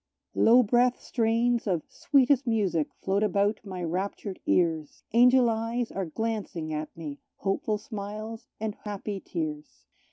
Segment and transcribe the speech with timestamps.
[0.33, 6.73] Low breathed strains of sweetest music float about my raptured ears; Angel eyes are glancing
[6.73, 9.85] at me hopeful smiles and happy tears.